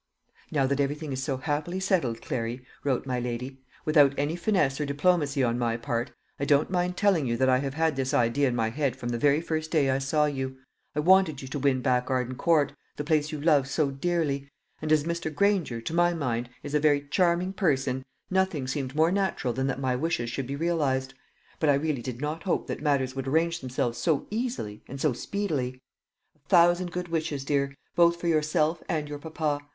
"Now 0.49 0.65
that 0.65 0.79
everything 0.79 1.11
is 1.13 1.21
so 1.21 1.37
happily 1.37 1.79
settled, 1.79 2.23
Clary," 2.23 2.65
wrote 2.83 3.05
my 3.05 3.19
lady, 3.19 3.59
"without 3.85 4.15
any 4.17 4.35
finesse 4.35 4.81
or 4.81 4.85
diplomacy 4.87 5.43
on 5.43 5.59
my 5.59 5.77
part, 5.77 6.09
I 6.39 6.45
don't 6.45 6.71
mind 6.71 6.97
telling 6.97 7.27
you 7.27 7.37
that 7.37 7.49
I 7.49 7.59
have 7.59 7.75
had 7.75 7.95
this 7.95 8.11
idea 8.11 8.47
in 8.47 8.55
my 8.55 8.71
head 8.71 8.95
from 8.95 9.09
the 9.09 9.19
very 9.19 9.41
first 9.41 9.69
day 9.69 9.91
I 9.91 9.99
saw 9.99 10.25
you. 10.25 10.57
I 10.95 11.01
wanted 11.01 11.43
you 11.43 11.47
to 11.49 11.59
win 11.59 11.83
back 11.83 12.09
Arden 12.09 12.33
Court, 12.33 12.73
the 12.95 13.03
place 13.03 13.31
you 13.31 13.39
love 13.39 13.67
so 13.67 13.91
dearly; 13.91 14.49
and 14.81 14.91
as 14.91 15.03
Mr. 15.03 15.31
Granger, 15.31 15.79
to 15.81 15.93
my 15.93 16.15
mind, 16.15 16.49
is 16.63 16.73
a 16.73 16.79
very 16.79 17.01
charming 17.07 17.53
person, 17.53 18.03
nothing 18.31 18.65
seemed 18.65 18.95
more 18.95 19.11
natural 19.11 19.53
than 19.53 19.67
that 19.67 19.79
my 19.79 19.95
wishes 19.95 20.31
should 20.31 20.47
be 20.47 20.55
realised. 20.55 21.13
But 21.59 21.69
I 21.69 21.75
really 21.75 22.01
did 22.01 22.19
not 22.19 22.41
hope 22.41 22.65
that 22.65 22.81
matters 22.81 23.15
would 23.15 23.27
arrange 23.27 23.59
themselves 23.59 23.99
so 23.99 24.25
easily 24.31 24.81
and 24.87 24.99
so 24.99 25.13
speedily. 25.13 25.79
A 26.35 26.39
thousand 26.49 26.91
good 26.91 27.09
wishes, 27.09 27.45
dear, 27.45 27.75
both 27.95 28.19
for 28.19 28.27
yourself 28.27 28.81
and 28.89 29.07
your 29.07 29.19
papa. 29.19 29.61